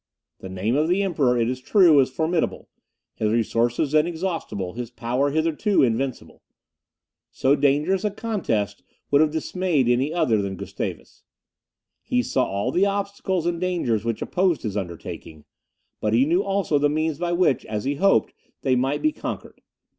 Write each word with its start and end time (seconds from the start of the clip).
The 0.39 0.49
name 0.49 0.75
of 0.75 0.87
the 0.87 1.03
Emperor, 1.03 1.37
it 1.37 1.47
is 1.47 1.59
true, 1.61 1.97
was 1.97 2.09
formidable, 2.09 2.67
his 3.13 3.31
resources 3.31 3.93
inexhaustible, 3.93 4.73
his 4.73 4.89
power 4.89 5.29
hitherto 5.29 5.83
invincible. 5.83 6.41
So 7.29 7.55
dangerous 7.55 8.03
a 8.03 8.09
contest 8.09 8.81
would 9.11 9.21
have 9.21 9.29
dismayed 9.29 9.87
any 9.87 10.11
other 10.11 10.41
than 10.41 10.55
Gustavus. 10.55 11.21
He 12.01 12.23
saw 12.23 12.45
all 12.45 12.71
the 12.71 12.87
obstacles 12.87 13.45
and 13.45 13.61
dangers 13.61 14.03
which 14.03 14.23
opposed 14.23 14.63
his 14.63 14.75
undertaking, 14.75 15.45
but 15.99 16.15
he 16.15 16.25
knew 16.25 16.41
also 16.41 16.79
the 16.79 16.89
means 16.89 17.19
by 17.19 17.33
which, 17.33 17.63
as 17.67 17.83
he 17.83 17.93
hoped, 17.93 18.33
they 18.63 18.75
might 18.75 19.03
be 19.03 19.11
conquered. 19.11 19.61